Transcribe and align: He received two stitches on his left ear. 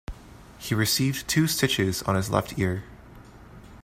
He 0.57 0.73
received 0.73 1.27
two 1.27 1.45
stitches 1.45 2.01
on 2.01 2.15
his 2.15 2.31
left 2.31 2.57
ear. 2.57 2.85